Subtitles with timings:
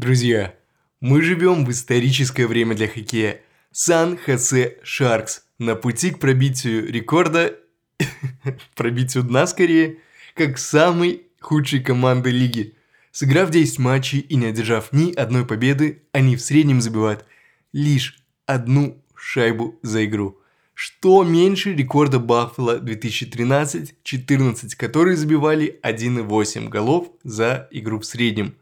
[0.00, 0.54] Друзья,
[1.02, 3.42] мы живем в историческое время для хоккея.
[3.70, 7.58] Сан-Хосе Шаркс на пути к пробитию рекорда,
[8.76, 9.98] пробитию дна скорее,
[10.34, 12.76] как самой худшей команды лиги.
[13.12, 17.26] Сыграв 10 матчей и не одержав ни одной победы, они в среднем забивают
[17.74, 20.40] лишь одну шайбу за игру.
[20.72, 28.54] Что меньше рекорда Баффало 2013-14, которые забивали 1,8 голов за игру в среднем.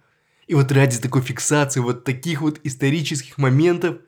[0.48, 3.98] И вот ради такой фиксации вот таких вот исторических моментов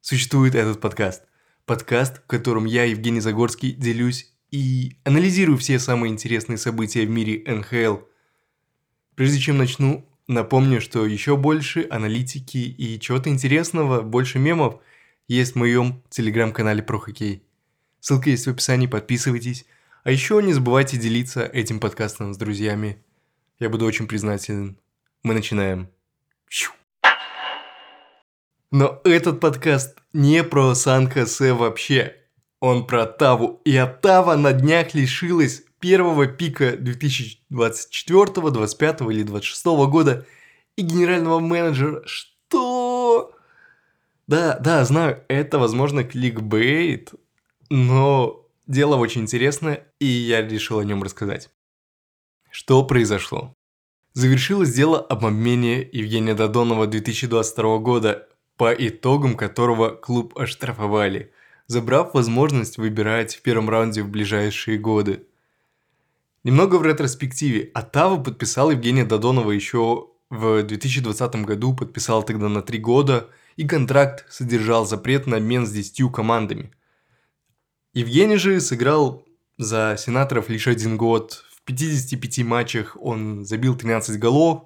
[0.00, 1.24] существует этот подкаст.
[1.66, 7.42] Подкаст, в котором я, Евгений Загорский, делюсь и анализирую все самые интересные события в мире
[7.52, 8.04] НХЛ.
[9.16, 14.80] Прежде чем начну, напомню, что еще больше аналитики и чего-то интересного, больше мемов
[15.26, 17.42] есть в моем телеграм-канале про хоккей.
[17.98, 19.66] Ссылка есть в описании, подписывайтесь.
[20.04, 23.02] А еще не забывайте делиться этим подкастом с друзьями.
[23.58, 24.78] Я буду очень признателен
[25.22, 25.88] мы начинаем.
[28.72, 32.16] Но этот подкаст не про Сан-Хосе вообще.
[32.58, 33.60] Он про Таву.
[33.66, 40.26] И Оттава на днях лишилась первого пика 2024, 25 или 26 года
[40.76, 42.02] и генерального менеджера.
[42.06, 43.34] Что?
[44.26, 47.12] Да, да, знаю, это, возможно, кликбейт,
[47.68, 51.50] но дело очень интересное, и я решил о нем рассказать.
[52.50, 53.54] Что произошло?
[54.14, 61.32] Завершилось дело об обмене Евгения Додонова 2022 года, по итогам которого клуб оштрафовали,
[61.66, 65.26] забрав возможность выбирать в первом раунде в ближайшие годы.
[66.44, 67.70] Немного в ретроспективе.
[67.72, 74.26] Атава подписал Евгения Додонова еще в 2020 году, подписал тогда на три года, и контракт
[74.30, 76.72] содержал запрет на обмен с 10 командами.
[77.94, 79.24] Евгений же сыграл
[79.58, 84.64] за сенаторов лишь один год, в 55 матчах он забил 13 голов,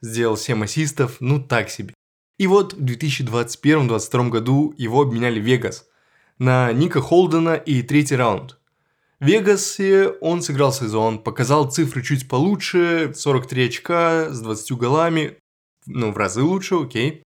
[0.00, 1.94] сделал 7 ассистов, ну так себе.
[2.38, 5.86] И вот в 2021-2022 году его обменяли в Вегас
[6.38, 8.58] на Ника Холдена и третий раунд.
[9.20, 15.36] В Вегасе он сыграл сезон, показал цифры чуть получше, 43 очка с 20 голами,
[15.86, 17.24] ну в разы лучше, окей.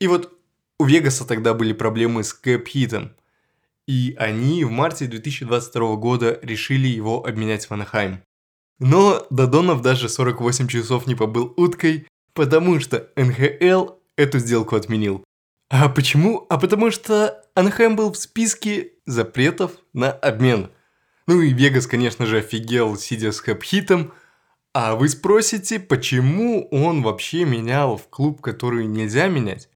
[0.00, 0.32] И вот
[0.78, 3.14] у Вегаса тогда были проблемы с cap hit ом.
[3.86, 8.22] И они в марте 2022 года решили его обменять в Анахайм.
[8.78, 15.24] Но Додонов даже 48 часов не побыл уткой, потому что НХЛ эту сделку отменил.
[15.70, 16.46] А почему?
[16.48, 20.70] А потому что Анахайм был в списке запретов на обмен.
[21.26, 24.12] Ну и Вегас, конечно же, офигел, сидя с cap hit ом.
[24.72, 29.68] А вы спросите, почему он вообще менял в клуб, который нельзя менять?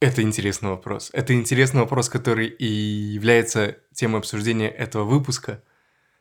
[0.00, 1.10] Это интересный вопрос.
[1.12, 5.62] Это интересный вопрос, который и является темой обсуждения этого выпуска–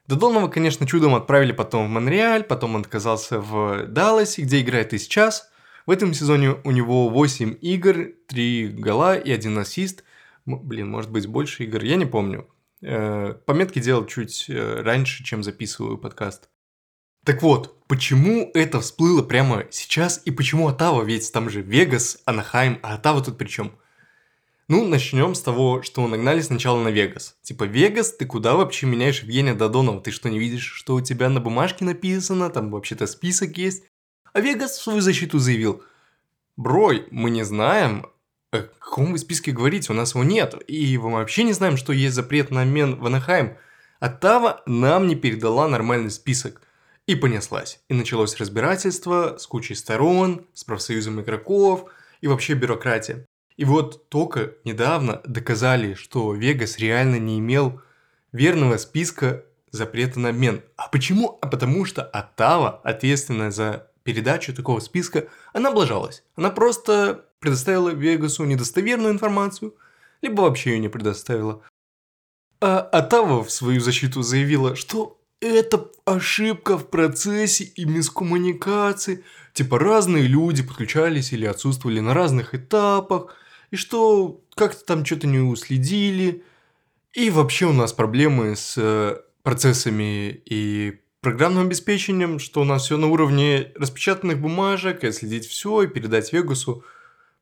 [0.10, 4.98] Додонова, конечно, чудом отправили потом в Монреаль, потом он оказался в Далласе, где играет и
[4.98, 5.52] сейчас.
[5.86, 10.04] В этом сезоне у него 8 игр, 3 гола и 1 ассист.
[10.48, 12.50] Блин, может быть больше игр, я не помню.
[12.82, 16.50] Э, пометки делал чуть э, раньше, чем записываю подкаст.
[17.24, 22.80] Так вот, почему это всплыло прямо сейчас и почему Атава, ведь там же Вегас, Анахайм,
[22.82, 23.74] а Атава тут при чем?
[24.70, 27.36] Ну, начнем с того, что нагнали сначала на Вегас.
[27.42, 30.00] Типа, Вегас, ты куда вообще меняешь Евгения Додонова?
[30.00, 32.52] Ты что, не видишь, что у тебя на бумажке написано?
[32.52, 33.86] Там вообще-то список есть.
[34.32, 35.82] А Вегас в свою защиту заявил.
[36.56, 38.06] Брой, мы не знаем,
[38.52, 40.54] о каком вы списке говорите, у нас его нет.
[40.68, 43.58] И мы вообще не знаем, что есть запрет на обмен в Анахайм.
[44.00, 46.62] А Тава нам не передала нормальный список.
[47.08, 47.80] И понеслась.
[47.90, 51.90] И началось разбирательство с кучей сторон, с профсоюзом игроков
[52.22, 53.26] и вообще бюрократия.
[53.60, 57.82] И вот только недавно доказали, что Вегас реально не имел
[58.32, 60.62] верного списка запрета на обмен.
[60.78, 61.38] А почему?
[61.42, 66.24] А потому что Оттава, ответственная за передачу такого списка, она облажалась.
[66.38, 69.76] Она просто предоставила Вегасу недостоверную информацию,
[70.22, 71.62] либо вообще ее не предоставила.
[72.62, 79.26] А Оттава в свою защиту заявила, что это ошибка в процессе и мискоммуникации.
[79.52, 83.36] Типа разные люди подключались или отсутствовали на разных этапах–
[83.72, 86.44] и что как-то там что-то не уследили.
[87.14, 92.98] И вообще у нас проблемы с э, процессами и программным обеспечением, что у нас все
[92.98, 96.84] на уровне распечатанных бумажек, и отследить все и передать Вегасу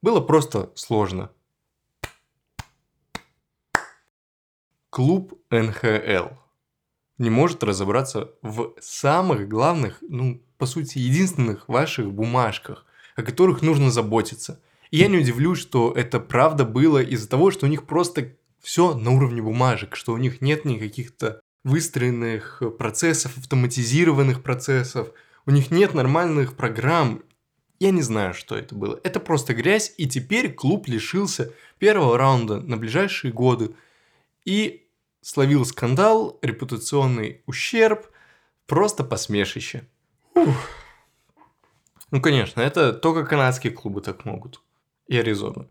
[0.01, 1.31] было просто сложно.
[4.89, 6.30] Клуб НХЛ
[7.18, 12.85] не может разобраться в самых главных, ну, по сути, единственных ваших бумажках,
[13.15, 14.62] о которых нужно заботиться.
[14.92, 18.94] И я не удивлюсь, что это правда было из-за того, что у них просто все
[18.94, 25.10] на уровне бумажек, что у них нет никаких-то выстроенных процессов, автоматизированных процессов,
[25.45, 27.24] у них нет нормальных программ,
[27.80, 29.00] Я не знаю, что это было.
[29.04, 33.75] Это просто грязь, и теперь клуб лишился первого раунда на ближайшие годы.
[34.45, 34.88] И
[35.22, 38.07] словил скандал, репутационный ущерб,
[38.66, 39.88] просто посмешище.
[40.33, 40.56] Ух.
[42.10, 44.62] Ну, конечно, это только канадские клубы так могут.
[45.07, 45.68] И Аризона.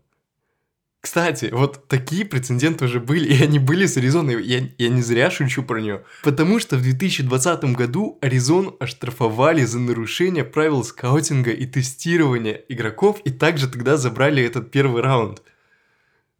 [0.99, 4.43] Кстати, вот такие прецеденты уже были, и они были с Аризоной.
[4.43, 6.03] Я, я не зря шучу про нее.
[6.23, 13.29] Потому что в 2020 году Аризону оштрафовали за нарушение правил скаутинга и тестирования игроков, и
[13.31, 15.41] также тогда забрали этот первый раунд.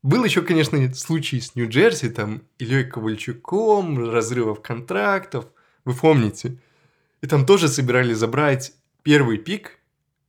[0.04, 5.46] Был еще, конечно, случай с Нью-Джерси, там, Ильей Ковальчуком, разрывов контрактов,
[5.86, 6.58] вы помните.
[7.22, 8.74] И там тоже собирались забрать
[9.04, 9.80] первый пик,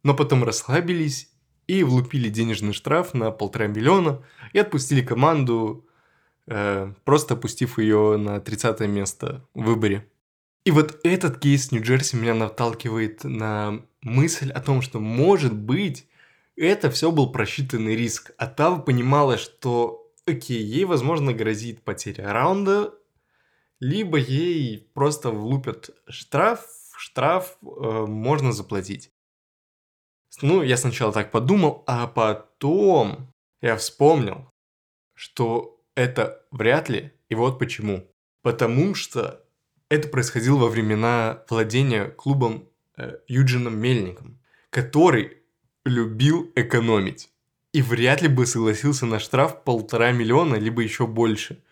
[0.03, 1.29] но потом расслабились
[1.69, 5.87] и влупили денежный штраф на полтора миллиона и отпустили команду,
[6.49, 10.09] э, просто опустив ее на 30 место в выборе.
[10.65, 16.09] И вот этот кейс Нью-Джерси меня наталкивает на мысль о том, что может быть
[16.57, 18.33] это все был просчитанный риск.
[18.37, 22.95] А Тава понимала, что окей, ей возможно грозит потеря раунда,
[23.79, 26.67] либо ей просто влупят штраф,
[26.97, 27.67] штраф э,
[28.07, 29.13] можно заплатить.
[30.41, 34.51] Ну, я сначала так подумал, а потом я вспомнил,
[35.15, 38.07] что это вряд ли, и вот почему.
[38.43, 39.45] Потому что
[39.89, 44.39] это происходило во времена владения клубом э, Юджином Мельником,
[44.71, 45.39] который
[45.85, 47.31] любил экономить.
[47.73, 51.63] И вряд ли бы согласился на штраф полтора миллиона, либо еще больше.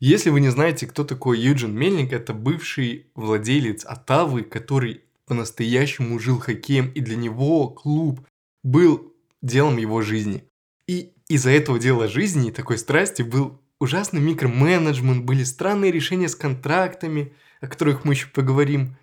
[0.00, 6.40] Если вы не знаете, кто такой Юджин Мельник, это бывший владелец Атавы, который по-настоящему жил
[6.40, 8.26] хоккеем, и для него клуб
[8.64, 10.44] был делом его жизни.
[10.86, 17.34] И из-за этого дела жизни, такой страсти, был ужасный микроменеджмент, были странные решения с контрактами,
[17.60, 18.96] о которых мы еще поговорим.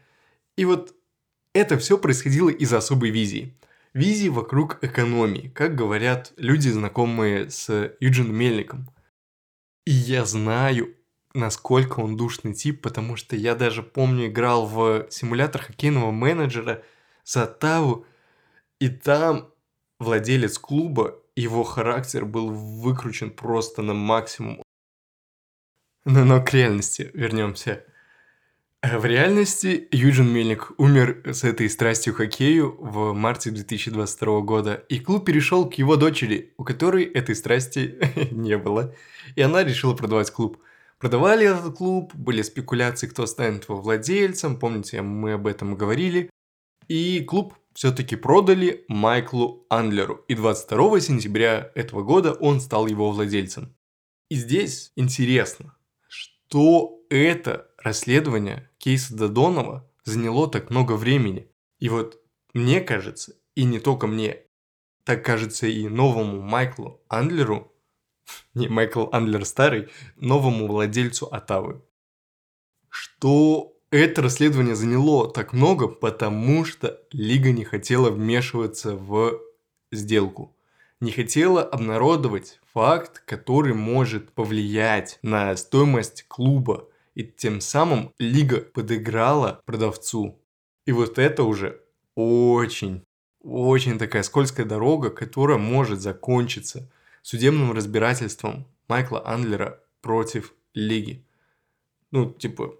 [0.57, 0.95] И вот
[1.53, 3.55] это все происходило из-за особой визии.
[3.93, 8.89] Визии вокруг экономии, как говорят люди, знакомые с Юджином Мельником.
[9.85, 10.95] И я знаю
[11.35, 16.81] насколько он душный тип, потому что я даже помню, играл в симулятор хоккейного менеджера
[17.23, 18.05] за Таву,
[18.79, 19.51] и там
[19.99, 24.63] владелец клуба, его характер был выкручен просто на максимум.
[26.05, 27.83] Но, но к реальности вернемся.
[28.81, 35.25] В реальности Юджин Мельник умер с этой страстью хоккею в марте 2022 года, и клуб
[35.25, 37.97] перешел к его дочери, у которой этой страсти
[38.31, 38.93] не было,
[39.35, 40.61] и она решила продавать клуб–
[41.05, 46.31] Продавали этот клуб, были спекуляции, кто станет его владельцем, помните, мы об этом говорили.
[46.87, 53.75] И клуб все-таки продали Майклу Андлеру, и 22 сентября этого года он стал его владельцем.
[54.31, 61.51] И здесь интересно, что это расследование кейса Додонова заняло так много времени.
[61.77, 62.19] И вот
[62.55, 64.39] мне кажется, и не только мне,
[65.03, 67.74] так кажется и новому Майклу Андлеру,
[68.53, 71.81] не Майкл Андлер старый, новому владельцу Атавы.
[72.89, 79.39] Что это расследование заняло так много, потому что Лига не хотела вмешиваться в
[79.91, 80.55] сделку.
[81.01, 86.87] Не хотела обнародовать факт, который может повлиять на стоимость клуба.
[87.15, 90.39] И тем самым Лига подыграла продавцу.
[90.85, 91.81] И вот это уже
[92.15, 93.03] очень,
[93.41, 96.89] очень такая скользкая дорога, которая может закончиться
[97.25, 101.25] судебным разбирательством Майкла Андлера против Лиги.
[102.11, 102.75] Ну, типа,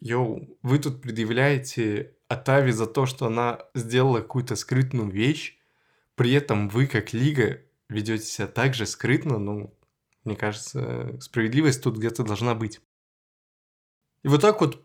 [0.00, 5.56] йоу, вы тут предъявляете Атави за то, что она сделала какую-то скрытную вещь,
[6.16, 9.72] при этом вы, как Лига, ведете себя так же скрытно, ну,
[10.24, 12.80] мне кажется, справедливость тут где-то должна быть.
[14.24, 14.84] И вот так вот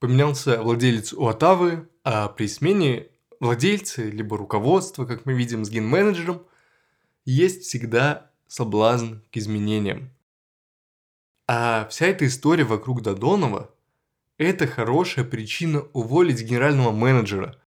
[0.00, 3.06] поменялся владелец у Атавы, а при смене
[3.38, 6.44] владельцы, либо руководство, как мы видим с ген-менеджером–
[7.26, 10.10] есть всегда соблазн к изменениям.
[11.46, 13.70] А вся эта история вокруг Додонова–
[14.38, 17.60] это хорошая причина уволить генерального менеджера.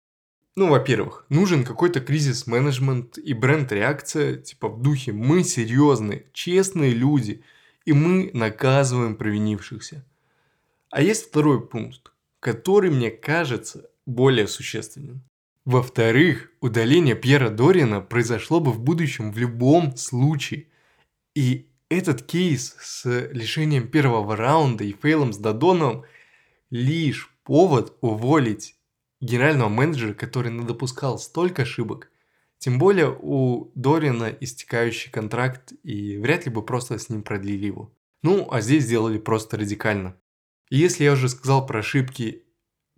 [0.57, 7.45] Ну, во-первых, нужен какой-то кризис-менеджмент и бренд-реакция, типа в духе «мы серьезные, честные люди,
[7.85, 10.05] и мы наказываем провинившихся».
[10.91, 15.23] А есть второй пункт, который мне кажется более существенным.
[15.69, 20.69] Во-вторых, удаление Пьера Дориана произошло бы в будущем в любом случае.
[21.35, 26.07] И этот кейс с лишением первого раунда и фейлом с Додоном
[26.71, 28.77] лишь повод уволить
[29.21, 32.11] генерального менеджера, который допускал столько ошибок.
[32.57, 37.95] Тем более у Дорина истекающий контракт, и вряд ли бы просто с ним продлили его.
[38.23, 40.17] Ну, а здесь сделали просто радикально.
[40.71, 42.48] И если я уже сказал про ошибки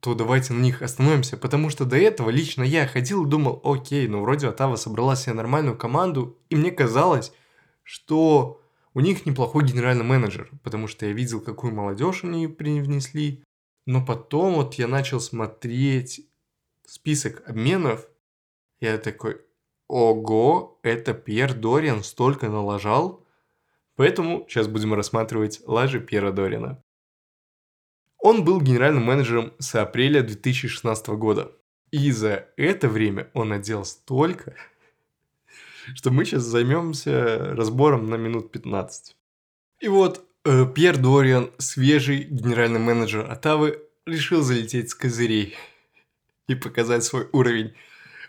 [0.01, 4.09] то давайте на них остановимся, потому что до этого лично я ходил и думал, окей,
[4.09, 7.33] ну вроде Атава собрала себе нормальную команду, и мне казалось,
[7.83, 8.63] что
[8.95, 13.45] у них неплохой генеральный менеджер, потому что я видел, какую молодежь они привнесли,
[13.87, 16.27] но потом вот я начал смотреть
[16.87, 18.09] список обменов,
[18.81, 19.43] я такой,
[19.87, 23.27] ого, это Пьер Дориан столько налажал,
[23.97, 26.83] поэтому сейчас будем рассматривать лажи Пьера Дориана.
[28.21, 31.53] Он был генеральным менеджером с апреля 2016 года.
[31.91, 34.55] И за это время он отдел столько,
[35.95, 39.17] что мы сейчас займемся разбором на минут 15.
[39.81, 45.57] И вот э, Пьер Дориан, свежий генеральный менеджер Атавы, решил залететь с козырей
[46.47, 47.73] и показать свой уровень.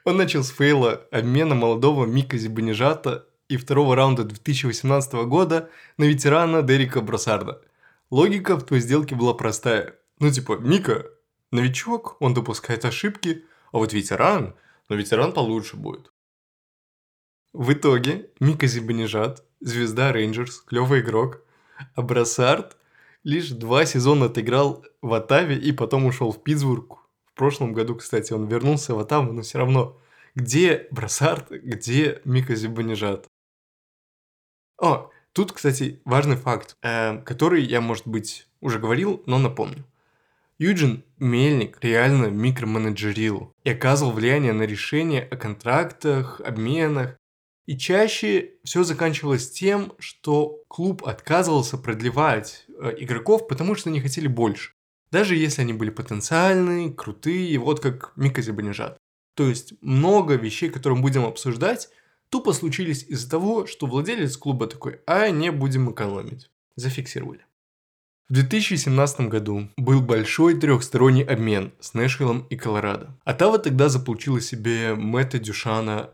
[0.06, 6.62] Он начал с фейла обмена молодого Мика Зибанижата и второго раунда 2018 года на ветерана
[6.62, 7.62] Дерека Бросарда–
[8.12, 9.98] Логика в той сделке была простая.
[10.20, 11.06] Ну типа, Мика,
[11.50, 14.56] новичок, он допускает ошибки, а вот ветеран,
[14.90, 16.12] но ветеран получше будет.
[17.54, 21.42] В итоге Мика Зибанижат, звезда Рейнджерс, клевый игрок,
[21.96, 22.78] а Брассард
[23.24, 27.00] лишь два сезона отыграл в Атаве и потом ушел в Питтсбург.
[27.26, 29.98] В прошлом году, кстати, он вернулся в Атаву, но все равно.
[30.36, 33.28] Где Брассард, где Мика Зибанижат?
[34.78, 39.86] О, Тут, кстати, важный факт, э, который я, может быть, уже говорил, но напомню.
[40.58, 47.18] Юджин Мельник реально микроменеджерил и оказывал влияние на решения о контрактах, обменах.
[47.66, 54.28] И чаще все заканчивалось тем, что клуб отказывался продлевать э, игроков, потому что не хотели
[54.28, 54.74] больше.
[55.12, 58.98] Даже если они были потенциальные, крутые, вот как Мика Зибанежат.
[59.36, 61.90] То есть много вещей, которые мы будем обсуждать,
[62.32, 66.50] тупо случились из-за того, что владелец клуба такой, а не будем экономить.
[66.76, 67.46] Зафиксировали.
[68.30, 73.20] В 2017 году был большой трехсторонний обмен с Нэшвиллом и Колорадо.
[73.26, 76.12] Атава тогда заполучила себе Мэтта Дюшана,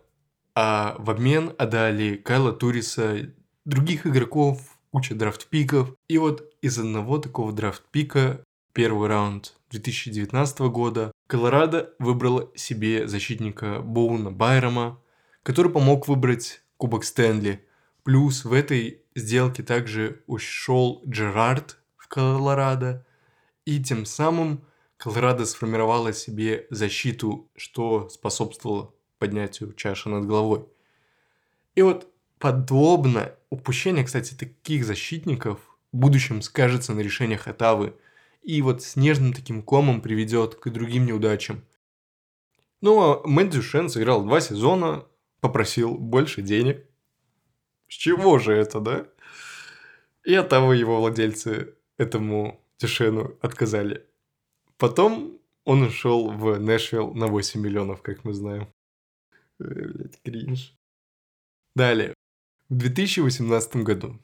[0.56, 3.32] а в обмен отдали Кайла Туриса,
[3.66, 5.94] других игроков, куча драфт-пиков.
[6.10, 8.44] И вот из одного такого драфт-пика
[8.74, 15.00] первый раунд 2019 года Колорадо выбрала себе защитника Боуна Байрома,
[15.48, 17.66] который помог выбрать Кубок Стэнли.
[18.04, 23.06] Плюс в этой сделке также ушел Джерард в Колорадо,
[23.64, 24.66] и тем самым
[24.98, 30.66] Колорадо сформировала себе защиту, что способствовало поднятию чаши над головой.
[31.76, 35.62] И вот подобно упущение, кстати, таких защитников
[35.94, 37.96] в будущем скажется на решениях Атавы
[38.42, 41.64] и вот снежным таким комом приведет к другим неудачам.
[42.82, 45.06] Ну а Мэтт Дюшен сыграл два сезона,
[45.40, 46.86] попросил больше денег.
[47.88, 49.08] С чего же это, да?
[50.24, 54.06] И от того его владельцы этому Тишену отказали.
[54.78, 58.68] Потом он ушел в Нэшвилл на 8 миллионов, как мы знаем.
[59.60, 60.74] Э, блять, кринж.
[61.76, 62.14] Далее.
[62.70, 64.20] В 2018 году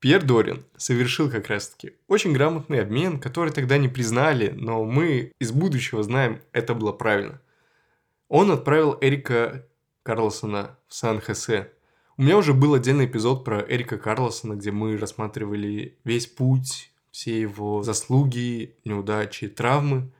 [0.00, 5.50] Пьер Дорин совершил как раз-таки очень грамотный обмен, который тогда не признали, но мы из
[5.50, 7.40] будущего знаем, это было правильно.
[8.28, 9.66] Он отправил Эрика
[10.08, 11.70] Карлосона в Сан-Хосе.
[12.16, 17.38] У меня уже был отдельный эпизод про Эрика Карлосона, где мы рассматривали весь путь, все
[17.38, 20.10] его заслуги, неудачи, травмы.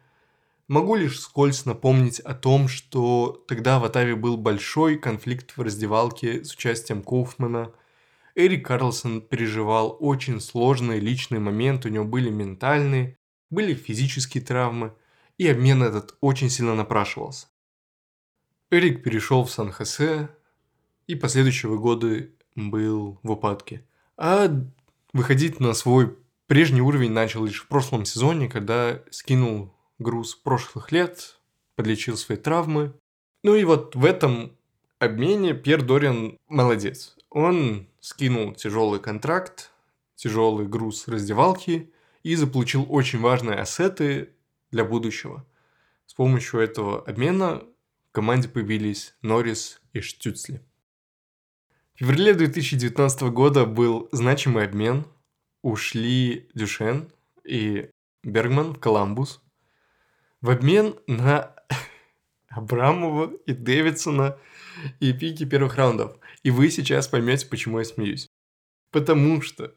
[0.67, 6.45] Могу лишь скользь напомнить о том, что тогда в Атаве был большой конфликт в раздевалке
[6.45, 7.73] с участием Коуфмана.
[8.35, 13.17] Эрик Карлсон переживал очень сложные личные моменты, у него были ментальные,
[13.49, 14.93] были физические травмы,
[15.39, 17.47] и обмен этот очень сильно напрашивался.
[18.71, 20.29] Эрик перешел в Сан-Хосе
[21.07, 23.87] и последующие годы был в упадке.
[24.19, 24.51] А
[25.15, 31.41] выходить на свой прежний уровень начал лишь в прошлом сезоне, когда скинул груз прошлых лет,
[31.77, 32.93] подлечил свои травмы.
[33.43, 34.53] Ну и вот в этом
[34.99, 37.17] обмене Пьер Дориан молодец.
[37.31, 39.71] Он скинул тяжелый контракт,
[40.15, 41.91] тяжелый груз раздевалки
[42.23, 44.35] и заполучил очень важные ассеты
[44.71, 45.47] для будущего.
[46.05, 47.63] С помощью этого обмена
[48.09, 50.61] в команде появились Норрис и Штюцли.
[51.95, 55.07] В феврале 2019 года был значимый обмен.
[55.63, 57.11] Ушли Дюшен
[57.45, 57.91] и
[58.23, 59.43] Бергман в Коламбус.
[60.41, 61.55] В обмен на
[62.49, 64.39] Абрамова и Дэвидсона
[65.01, 66.17] и пики первых раундов.
[66.43, 68.29] И вы сейчас поймете, почему я смеюсь.
[68.91, 69.75] Потому что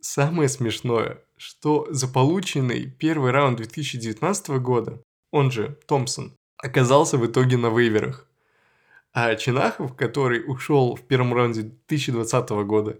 [0.00, 7.56] самое смешное, что за полученный первый раунд 2019 года, он же Томпсон, оказался в итоге
[7.56, 8.26] на вейверах.
[9.12, 12.98] А Чинахов, который ушел в первом раунде 2020 года,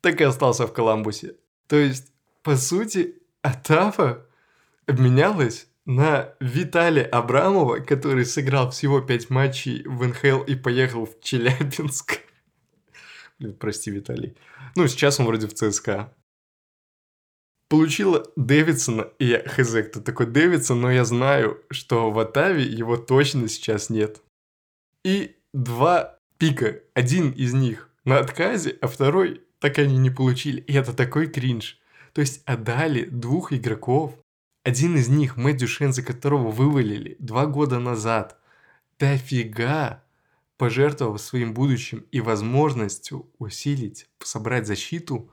[0.00, 1.36] так и остался в Коламбусе.
[1.66, 2.12] То есть,
[2.42, 4.26] по сути, Атафа
[4.86, 12.20] обменялась на Виталия Абрамова, который сыграл всего 5 матчей в НХЛ и поехал в Челябинск.
[13.38, 14.36] Блин, прости, Виталий.
[14.76, 16.12] Ну, сейчас он вроде в ЦСКА.
[17.68, 22.96] Получила Дэвидсона, и я хз, кто такой Дэвидсон, но я знаю, что в Атаве его
[22.96, 24.22] точно сейчас нет.
[25.04, 30.60] И два пика, один из них на отказе, а второй так они не получили.
[30.62, 31.78] И это такой кринж.
[32.14, 34.18] То есть отдали двух игроков,
[34.64, 38.38] один из них, Дюшен, за которого вывалили два года назад,
[38.98, 40.02] дофига
[40.58, 45.30] пожертвовав своим будущим и возможностью усилить, собрать защиту,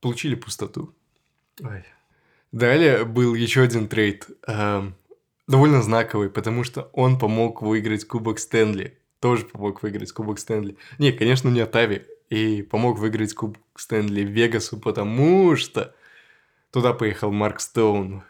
[0.00, 0.94] получили пустоту.
[1.62, 1.84] Ой.
[2.52, 4.90] Далее был еще один трейд, э,
[5.46, 8.98] довольно знаковый, потому что он помог выиграть Кубок Стэнли.
[9.20, 10.76] Тоже помог выиграть Кубок Стэнли.
[10.98, 12.06] Не, конечно, не Атави.
[12.30, 15.94] И помог выиграть Кубок Стэнли Вегасу, потому что
[16.70, 18.22] туда поехал Марк Стоун.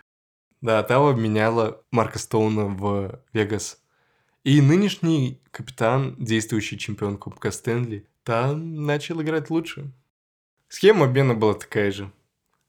[0.60, 3.80] Да, Атава обменяла Марка Стоуна в Вегас.
[4.42, 9.92] И нынешний капитан, действующий чемпион Кубка Стэнли, там начал играть лучше.
[10.68, 12.12] Схема обмена была такая же.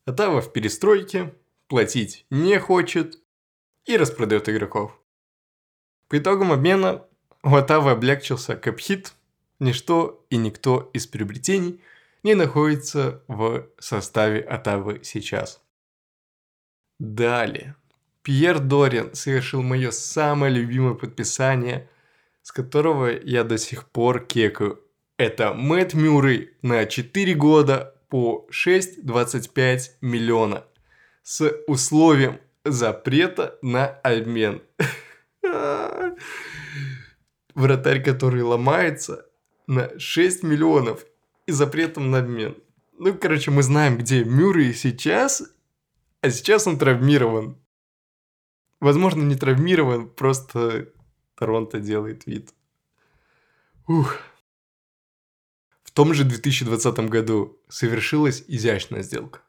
[0.05, 1.33] Атава в перестройке,
[1.67, 3.19] платить не хочет
[3.85, 4.99] и распродает игроков.
[6.07, 7.05] По итогам обмена
[7.43, 9.13] у Атавы облегчился капхит,
[9.59, 11.81] ничто и никто из приобретений
[12.23, 15.61] не находится в составе Атавы сейчас.
[16.99, 17.75] Далее.
[18.23, 21.89] Пьер Дориан совершил мое самое любимое подписание,
[22.41, 24.83] с которого я до сих пор кекаю.
[25.19, 30.63] Это Мэтт Мюррей на 4 года по 6,25 миллиона
[31.23, 34.61] с условием запрета на обмен.
[37.53, 39.25] Вратарь, который ломается
[39.67, 41.05] на 6 миллионов
[41.47, 42.55] и запретом на обмен.
[42.97, 45.43] Ну, короче, мы знаем, где Мюррей сейчас,
[46.21, 47.57] а сейчас он травмирован.
[48.79, 50.93] Возможно, не травмирован, просто
[51.35, 52.53] Торонто делает вид.
[53.85, 54.15] Ух.
[55.99, 59.41] Том же 2020 году совершилась изящная сделка,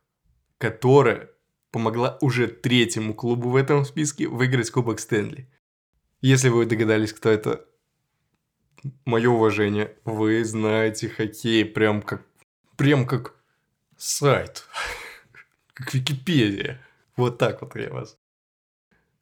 [0.58, 1.30] которая
[1.70, 5.48] помогла уже третьему клубу в этом списке выиграть Кубок Стэнли.
[6.20, 7.66] Если вы догадались, кто это,
[9.04, 12.26] мое уважение, вы знаете хоккей прям как,
[12.76, 13.36] прям как
[13.96, 14.64] сайт,
[15.72, 16.84] как Википедия.
[17.14, 18.18] Вот так вот я вас.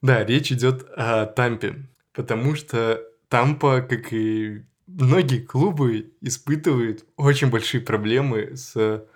[0.00, 7.80] Да, речь идет о Тампе, потому что Тампа, как и многие клубы, испытывают очень большие
[7.80, 9.06] проблемы с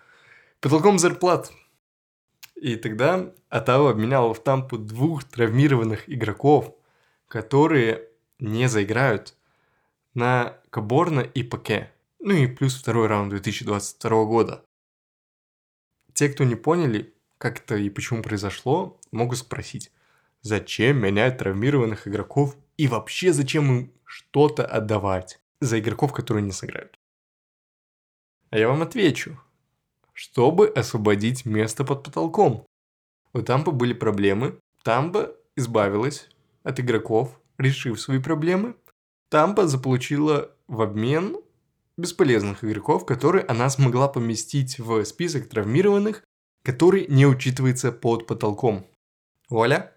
[0.60, 1.52] потолком зарплат.
[2.54, 6.74] И тогда Атава обменял в Тампу двух травмированных игроков,
[7.26, 8.08] которые
[8.38, 9.34] не заиграют
[10.14, 11.90] на Каборна и Паке.
[12.20, 14.64] Ну и плюс второй раунд 2022 года.
[16.12, 19.90] Те, кто не поняли, как это и почему произошло, могут спросить,
[20.42, 26.98] Зачем менять травмированных игроков и вообще зачем им что-то отдавать за игроков, которые не сыграют?
[28.50, 29.40] А я вам отвечу.
[30.12, 32.66] Чтобы освободить место под потолком.
[33.32, 34.58] У Тампа были проблемы.
[34.82, 36.28] Тампа избавилась
[36.62, 38.74] от игроков, решив свои проблемы.
[39.30, 41.38] Тампа заполучила в обмен
[41.96, 46.22] бесполезных игроков, которые она смогла поместить в список травмированных,
[46.62, 48.86] который не учитывается под потолком.
[49.48, 49.92] Вуаля!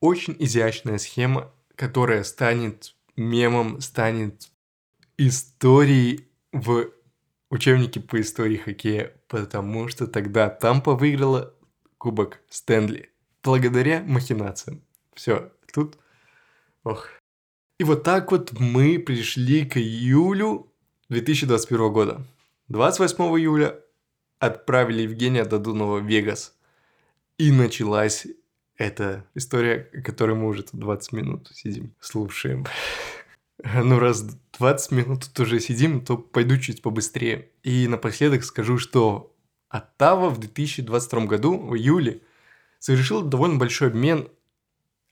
[0.00, 4.48] очень изящная схема, которая станет мемом, станет
[5.28, 6.90] историей в
[7.50, 11.54] учебнике по истории хоккея, потому что тогда Тампа выиграла
[11.98, 13.10] Кубок Стэнли
[13.42, 14.82] благодаря махинациям.
[15.14, 15.98] Все, тут...
[16.84, 17.08] Ох.
[17.78, 20.72] И вот так вот мы пришли к июлю
[21.10, 22.26] 2021 года.
[22.68, 23.78] 28 июля
[24.38, 26.56] отправили Евгения Дадунова в Вегас.
[27.36, 28.26] И началась
[28.76, 32.64] это история, которой мы уже тут 20 минут сидим, слушаем.
[33.84, 34.22] Ну, раз
[34.58, 37.50] 20 минут тут уже сидим, то пойду чуть побыстрее.
[37.62, 39.34] И напоследок скажу, что
[39.68, 42.22] Оттава в 2022 году, в июле,
[42.78, 44.28] совершила довольно большой обмен,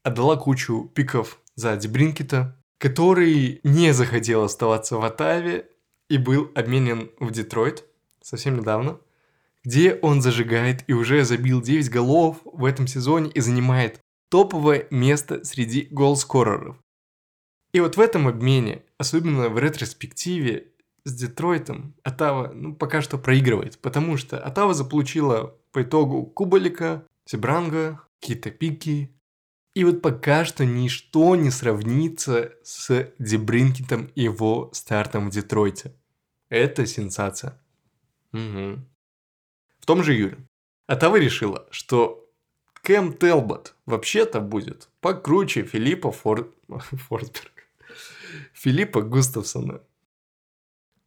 [0.02, 5.68] отдала кучу пиков за Дебринкета, который не захотел оставаться в Оттаве
[6.08, 7.84] и был обменен в Детройт
[8.20, 8.98] совсем недавно
[9.68, 15.44] где он зажигает и уже забил 9 голов в этом сезоне и занимает топовое место
[15.44, 16.76] среди голскореров.
[17.72, 20.68] И вот в этом обмене, особенно в ретроспективе
[21.04, 28.00] с Детройтом, Атава ну, пока что проигрывает, потому что Атава заполучила по итогу Кубалика, Себранга,
[28.20, 29.14] какие-то пики.
[29.74, 35.94] И вот пока что ничто не сравнится с Дебринкетом и его стартом в Детройте.
[36.48, 37.60] Это сенсация.
[38.32, 38.80] Угу
[39.88, 40.36] том же июле
[40.86, 42.30] Атава решила, что
[42.82, 46.52] Кэм Телбот вообще-то будет покруче Филиппа Фор...
[47.08, 47.57] Форсберга.
[48.52, 49.82] Филиппа Густавсона.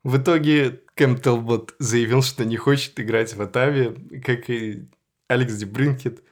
[0.03, 4.87] В итоге Кэм Телбот заявил, что не хочет играть в Атаве, как и
[5.27, 6.23] Алекс Дебринкет.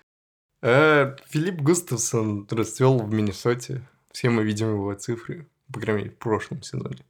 [0.62, 3.88] А Филипп Густавсон расцвел в Миннесоте.
[4.12, 7.06] Все мы видим его цифры, по крайней мере, в прошлом сезоне.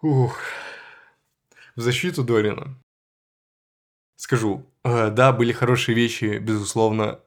[0.00, 0.38] Ух.
[1.76, 2.76] В защиту Дорина.
[4.16, 7.20] Скажу, э, да, были хорошие вещи, безусловно.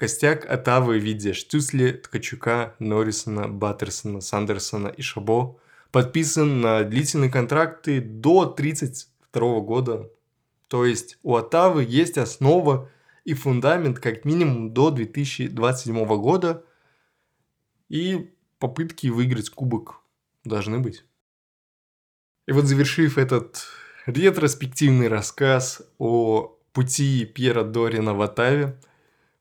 [0.00, 5.60] Костяк Атавы в виде Штюсли, Ткачука, Норрисона, Баттерсона, Сандерсона и Шабо
[5.90, 10.10] подписан на длительные контракты до 32 года.
[10.68, 12.88] То есть у Атавы есть основа
[13.26, 16.64] и фундамент как минимум до 2027 года.
[17.90, 20.00] И попытки выиграть кубок
[20.44, 21.04] должны быть.
[22.46, 23.66] И вот завершив этот
[24.06, 28.78] ретроспективный рассказ о пути Пьера Дорина в Атаве,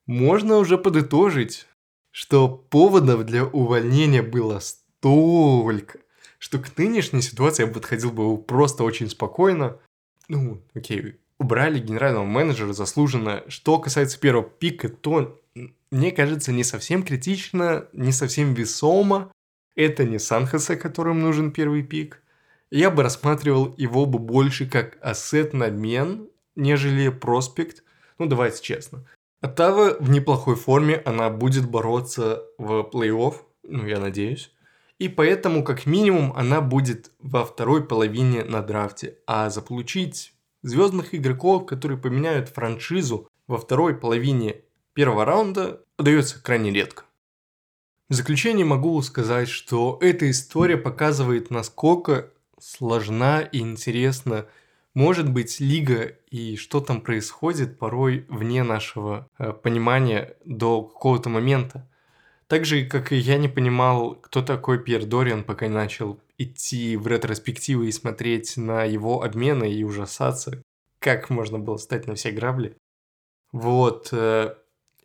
[0.09, 1.67] можно уже подытожить,
[2.09, 5.99] что поводов для увольнения было столько,
[6.39, 9.77] что к нынешней ситуации я подходил бы просто очень спокойно.
[10.27, 13.43] Ну, окей, убрали генерального менеджера заслуженно.
[13.49, 15.39] Что касается первого пика, то,
[15.91, 19.31] мне кажется, не совсем критично, не совсем весомо.
[19.75, 22.23] Это не Сан-Хосе, которым нужен первый пик.
[22.71, 27.83] Я бы рассматривал его бы больше как ассет на обмен, нежели проспект.
[28.17, 29.05] Ну, давайте честно.
[29.41, 34.51] Оттава в неплохой форме, она будет бороться в плей-офф, ну, я надеюсь.
[34.97, 39.17] И поэтому, как минимум, она будет во второй половине на драфте.
[39.25, 44.61] А заполучить звездных игроков, которые поменяют франшизу во второй половине
[44.93, 47.05] первого раунда, удается крайне редко.
[48.09, 54.47] В заключение могу сказать, что эта история показывает, насколько сложна и интересна
[54.93, 61.87] может быть лига и что там происходит порой вне нашего э, понимания до какого-то момента.
[62.47, 66.97] Так же, как и я не понимал, кто такой Пьер Дориан, пока не начал идти
[66.97, 70.63] в ретроспективы и смотреть на его обмены и ужасаться,
[70.99, 72.75] как можно было стать на все грабли.
[73.51, 74.09] Вот.
[74.11, 74.55] Э,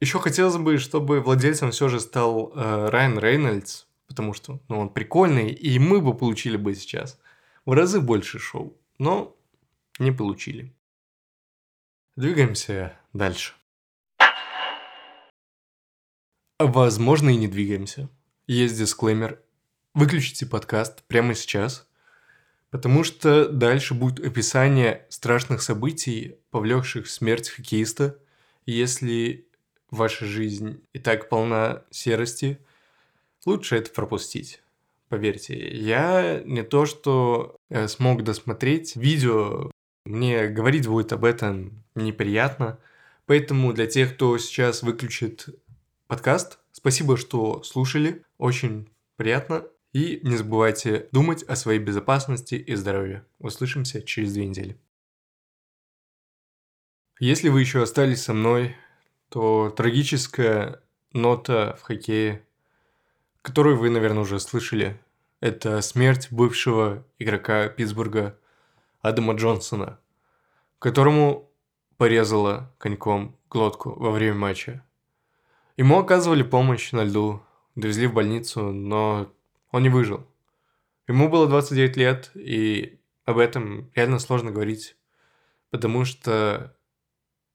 [0.00, 4.88] Еще хотелось бы, чтобы владельцем все же стал э, Райан Рейнольдс, потому что ну, он
[4.88, 7.18] прикольный, и мы бы получили бы сейчас
[7.66, 8.76] в разы больше шоу.
[8.98, 9.36] Но
[9.98, 10.74] не получили.
[12.16, 13.54] Двигаемся дальше.
[16.58, 18.08] Возможно, и не двигаемся.
[18.46, 19.40] Есть дисклеймер.
[19.94, 21.88] Выключите подкаст прямо сейчас,
[22.70, 28.18] потому что дальше будет описание страшных событий, повлекших смерть хоккеиста.
[28.66, 29.48] Если
[29.90, 32.58] ваша жизнь и так полна серости,
[33.46, 34.62] лучше это пропустить.
[35.08, 39.70] Поверьте, я не то что э, смог досмотреть видео,
[40.04, 42.78] мне говорить будет об этом неприятно.
[43.26, 45.48] Поэтому для тех, кто сейчас выключит
[46.06, 46.58] подкаст.
[46.72, 48.22] Спасибо, что слушали.
[48.38, 49.64] Очень приятно.
[49.92, 53.24] И не забывайте думать о своей безопасности и здоровье.
[53.38, 54.78] Услышимся через две недели.
[57.20, 58.76] Если вы еще остались со мной,
[59.28, 62.44] то трагическая нота в хоккее,
[63.40, 65.00] которую вы, наверное, уже слышали,
[65.40, 68.36] это смерть бывшего игрока Питтсбурга
[69.04, 70.00] Адама Джонсона,
[70.78, 71.52] которому
[71.98, 74.82] порезала коньком глотку во время матча.
[75.76, 77.42] Ему оказывали помощь на льду,
[77.74, 79.30] довезли в больницу, но
[79.72, 80.26] он не выжил.
[81.06, 84.96] Ему было 29 лет, и об этом реально сложно говорить,
[85.68, 86.74] потому что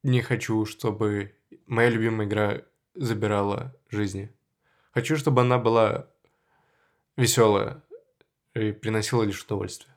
[0.04, 1.36] не хочу, чтобы
[1.66, 2.62] моя любимая игра
[2.94, 4.32] забирала жизни.
[4.92, 6.10] Хочу, чтобы она была
[7.18, 7.82] веселая
[8.54, 9.96] и приносила лишь удовольствие.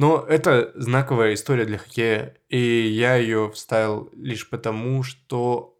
[0.00, 5.78] Но это знаковая история для хоккея, и я ее вставил лишь потому, что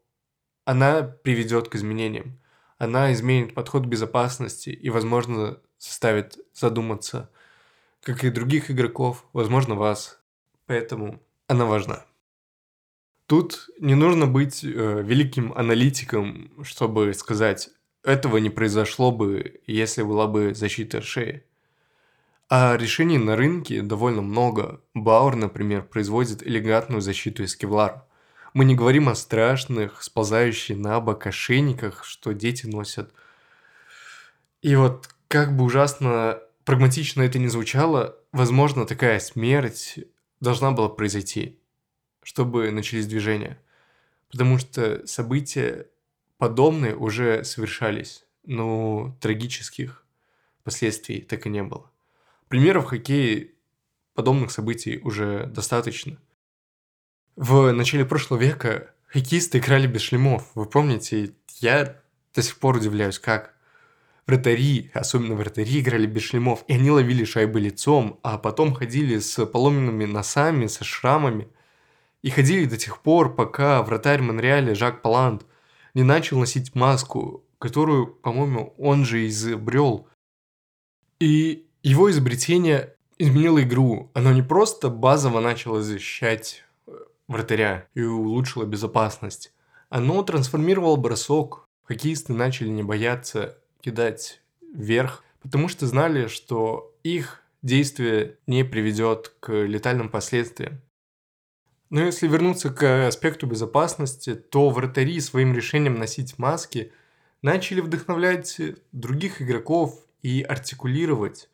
[0.66, 2.38] она приведет к изменениям.
[2.76, 7.30] Она изменит подход к безопасности и, возможно, заставит задуматься,
[8.02, 10.20] как и других игроков, возможно, вас.
[10.66, 12.04] Поэтому она важна.
[13.24, 14.68] Тут не нужно быть э,
[15.02, 17.70] великим аналитиком, чтобы сказать,
[18.04, 21.42] этого не произошло бы, если была бы защита шеи.
[22.52, 24.80] А решений на рынке довольно много.
[24.92, 28.08] Бауэр, например, производит элегантную защиту из кевлара.
[28.54, 33.14] Мы не говорим о страшных, сползающих на бок ошейниках, что дети носят.
[34.62, 40.00] И вот как бы ужасно прагматично это не звучало, возможно, такая смерть
[40.40, 41.60] должна была произойти,
[42.24, 43.60] чтобы начались движения.
[44.28, 45.86] Потому что события
[46.36, 50.04] подобные уже совершались, но трагических
[50.64, 51.89] последствий так и не было.
[52.50, 53.52] Примеров в хоккее
[54.14, 56.18] подобных событий уже достаточно–
[57.42, 60.50] в начале прошлого века хоккеисты играли без шлемов.
[60.54, 61.96] Вы помните, я
[62.34, 63.54] до сих пор удивляюсь, как
[64.26, 69.46] вратари, особенно вратари, играли без шлемов, и они ловили шайбы лицом, а потом ходили с
[69.46, 71.48] поломенными носами, со шрамами.
[72.20, 75.46] И ходили до тех пор, пока вратарь Монреаля Жак Палант
[75.94, 80.08] не начал носить маску, которую, по-моему, он же изобрел.
[81.20, 84.10] И его изобретение изменило игру.
[84.14, 86.92] Оно не просто базово начало защищать э,
[87.28, 89.52] вратаря и улучшило безопасность.
[89.88, 91.66] Оно трансформировало бросок.
[91.82, 94.40] Хоккеисты начали не бояться кидать
[94.72, 100.80] вверх, потому что знали, что их действие не приведет к летальным последствиям.
[101.90, 106.92] Но если вернуться к аспекту безопасности, то вратари своим решением носить маски
[107.42, 108.60] начали вдохновлять
[108.92, 111.48] других игроков и артикулировать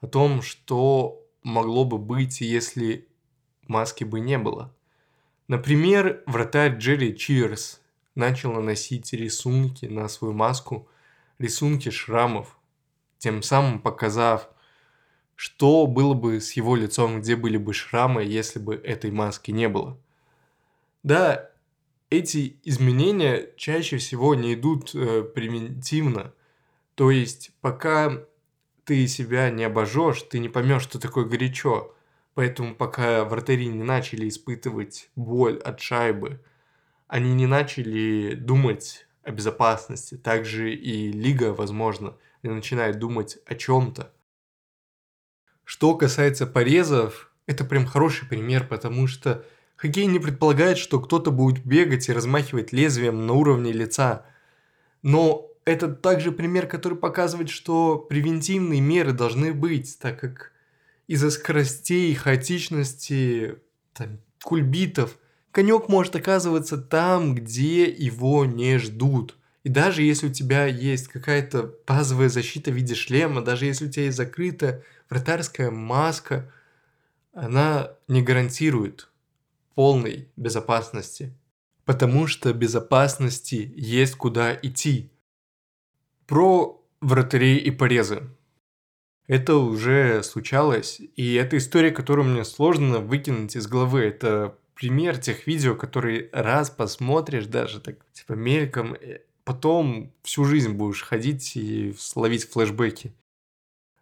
[0.00, 3.08] о том, что могло бы быть, если
[3.66, 4.74] маски бы не было.
[5.48, 7.80] Например, вратарь Джерри Чирс
[8.14, 10.88] начал наносить рисунки на свою маску–
[11.40, 12.58] рисунки шрамов,
[13.18, 14.48] тем самым показав,
[15.34, 19.68] что было бы с его лицом, где были бы шрамы, если бы этой маски не
[19.68, 19.98] было.
[21.02, 21.50] Да,
[22.10, 26.34] эти изменения чаще всего не идут э, примитивно.
[26.94, 28.22] То есть, пока
[28.90, 31.94] ты себя не обожжешь, ты не поймешь, что такое горячо.
[32.34, 36.44] Поэтому пока вратари не начали испытывать боль от шайбы,
[37.06, 40.16] они не начали думать о безопасности.
[40.16, 44.12] Также и лига, возможно, начинает думать о чем-то.
[45.62, 51.64] Что касается порезов, это прям хороший пример, потому что хоккей не предполагает, что кто-то будет
[51.64, 54.26] бегать и размахивать лезвием на уровне лица.
[55.02, 60.52] Но это также пример, который показывает, что превентивные меры должны быть, так как
[61.06, 63.56] из-за скоростей, хаотичности,
[63.94, 65.18] там, кульбитов–
[65.52, 69.36] конек может оказываться там, где его не ждут.
[69.62, 73.90] И даже если у тебя есть какая-то базовая защита в виде шлема, даже если у
[73.90, 76.50] тебя есть закрытая вратарская маска,
[77.32, 79.08] она не гарантирует
[79.74, 81.34] полной безопасности.
[81.84, 85.10] Потому что безопасности есть куда идти.
[86.30, 88.22] Про вратарей и порезы.
[89.26, 94.02] Это уже случалось, и это история, которую мне сложно выкинуть из головы.
[94.02, 100.70] Это пример тех видео, которые раз посмотришь даже так, типа мельком, э, потом всю жизнь
[100.70, 103.12] будешь ходить и словить флешбеки.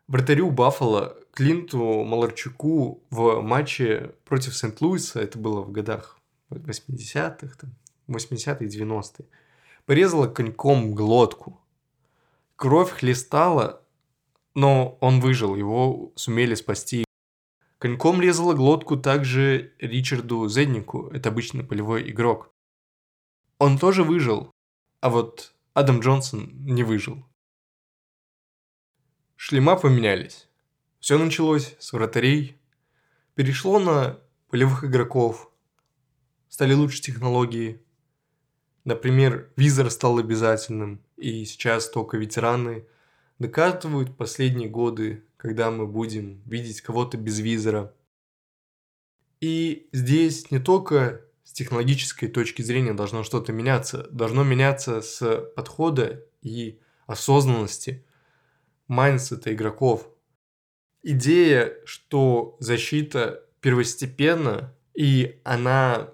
[0.07, 6.19] Вратарю Баффало Клинту Маларчуку в матче против Сент-Луиса, это было в годах
[6.51, 7.71] 80-х, там,
[8.07, 9.25] 80-е, 90-е,
[9.87, 11.59] порезала коньком глотку.
[12.59, 13.87] Кровь хлестала,
[14.55, 17.05] но он выжил, его сумели спасти
[17.79, 22.53] Коньком резала глотку также Ричарду Зеднику, это обычный полевой игрок.
[23.59, 24.51] Он тоже выжил,
[25.01, 27.25] а вот Адам Джонсон не выжил.
[29.37, 30.49] Шлема поменялись.
[30.99, 32.61] Все началось с вратарей,
[33.37, 34.19] перешло на
[34.51, 35.53] полевых игроков,
[36.49, 37.81] стали лучше технологии.
[38.83, 42.87] Например, визор стал обязательным, и сейчас только ветераны
[43.39, 47.95] докатывают последние годы когда мы будем видеть кого-то без визора.
[49.41, 56.25] И здесь не только с технологической точки зрения должно что-то меняться, должно меняться с подхода
[56.43, 58.05] и осознанности
[58.89, 60.09] mindset а игроков.
[61.05, 66.11] Идея, что защита первостепенна, и она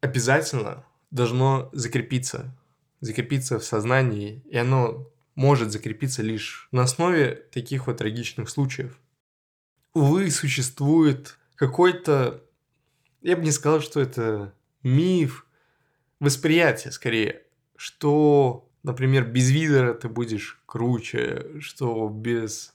[0.00, 2.56] обязательно должно закрепиться,
[3.04, 8.98] закрепиться в сознании, и оно может закрепиться лишь на основе таких вот трагичных случаев.
[9.92, 12.42] Увы, существует какой-то,
[13.22, 15.46] я бы не сказал, что это миф,
[16.20, 17.42] восприятие скорее,
[17.76, 22.74] что, например, без визора ты будешь круче, что без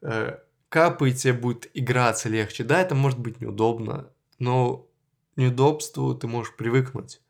[0.00, 0.38] э,
[0.68, 2.64] капы тебе будет играться легче.
[2.64, 4.88] Да, это может быть неудобно, но
[5.36, 7.20] неудобству ты можешь привыкнуть.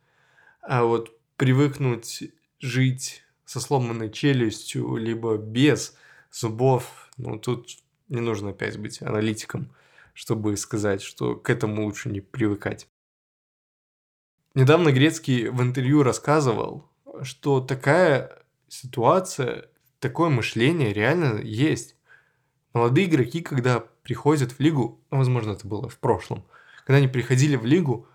[0.63, 2.23] А вот привыкнуть
[2.61, 5.97] жить со сломанной челюстью, либо без
[6.31, 7.11] зубов.
[7.17, 9.75] Ну, тут не нужно опять быть аналитиком,
[10.15, 12.87] чтобы сказать, что к этому лучше не привыкать.
[14.55, 16.89] Недавно Грецкий в интервью рассказывал,
[17.23, 21.97] что такая ситуация, такое мышление реально есть.
[22.73, 26.45] Молодые игроки, когда приходят в лигу, ну, возможно, это было в прошлом,
[26.87, 28.07] когда они приходили в лигу,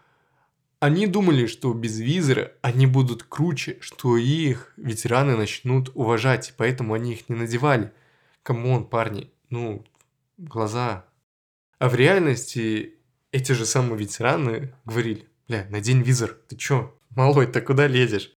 [0.80, 7.14] они думали, что без визора они будут круче, что их ветераны начнут уважать, поэтому они
[7.14, 7.92] их не надевали.
[8.44, 9.84] Come on, парни, ну,
[10.38, 11.06] глаза.
[11.80, 12.96] А в реальности
[13.32, 16.96] эти же самые ветераны говорили, бля, надень визор, ты чё?
[17.10, 18.34] Малой, ты куда лезешь?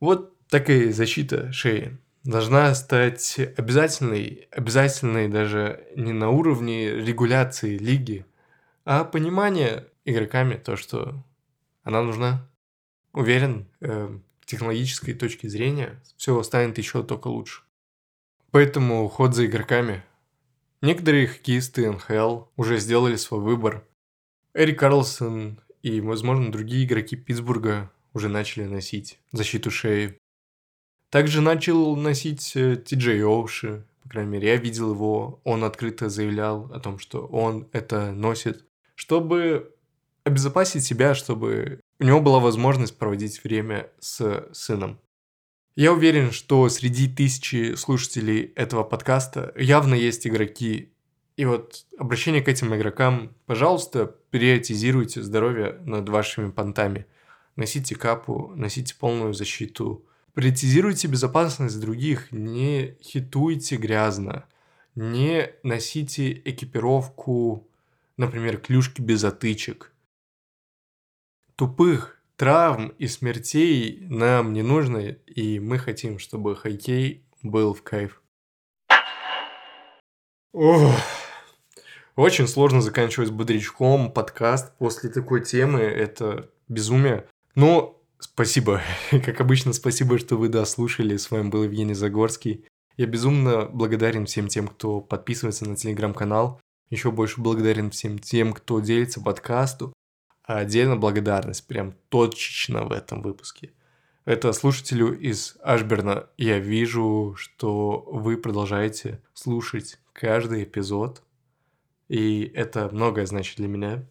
[0.00, 8.24] Вот такая защита шеи должна стать обязательной, обязательной даже не на уровне регуляции лиги,
[8.84, 11.22] а понимание игроками то, что
[11.84, 12.50] она нужна.
[13.12, 17.62] Уверен, э, технологической точки зрения все станет еще только лучше.
[18.50, 20.02] Поэтому уход за игроками.
[20.80, 23.86] Некоторые хоккеисты НХЛ уже сделали свой выбор.
[24.52, 30.18] Эрик Карлсон и, возможно, другие игроки Питтсбурга уже начали носить защиту шеи.
[31.10, 36.08] Также начал носить э, Ти Джей Оуши, по крайней мере, я видел его, он открыто
[36.08, 39.74] заявлял о том, что он это носит, чтобы
[40.24, 44.98] обезопасить себя, чтобы у него была возможность проводить время с сыном.
[45.76, 50.92] Я уверен, что среди тысячи слушателей этого подкаста явно есть игроки.
[51.36, 57.06] И вот обращение к этим игрокам, пожалуйста, приоритизируйте здоровье над вашими понтами.
[57.56, 64.46] Носите капу, носите полную защиту, Приоритизируйте безопасность других, не хитуйте грязно,
[64.96, 67.68] не носите экипировку,
[68.16, 69.92] например, клюшки без отычек.
[71.56, 78.22] Тупых травм и смертей нам не нужно, и мы хотим, чтобы хоккей был в кайф.
[80.52, 80.94] Ох.
[82.16, 85.80] Очень сложно заканчивать бодрячком подкаст после такой темы.
[85.80, 87.26] Это безумие.
[87.54, 88.80] Но Спасибо.
[89.10, 91.18] Как обычно, спасибо, что вы дослушали.
[91.18, 92.64] С вами был Евгений Загорский.
[92.96, 96.58] Я безумно благодарен всем тем, кто подписывается на телеграм-канал.
[96.88, 99.92] Еще больше благодарен всем тем, кто делится подкасту.
[100.44, 103.72] А отдельно благодарность прям точечно в этом выпуске.
[104.26, 106.28] Это слушателю из Ашберна.
[106.36, 111.22] Я вижу, что вы продолжаете слушать каждый эпизод.
[112.08, 114.06] И это многое значит для меня.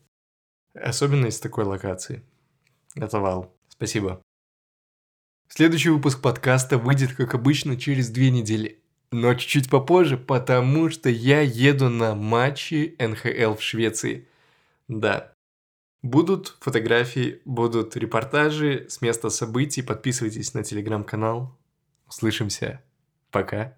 [0.74, 2.24] Особенно из такой локации.
[2.96, 3.56] Это вау.
[3.69, 4.22] Спасибо.
[5.48, 8.84] Следующий выпуск подкаста выйдет, как обычно, через две недели.
[9.12, 14.28] Но чуть-чуть попозже, потому что я еду на матчи НХЛ в Швеции.
[14.88, 15.33] Да.
[16.03, 19.81] Будут фотографии, будут репортажи с места событий.
[19.81, 21.57] Подписывайтесь на телеграм-канал.
[22.07, 22.83] Услышимся.
[23.31, 23.77] Пока.